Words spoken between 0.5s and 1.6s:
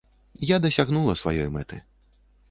Я дасягнула сваёй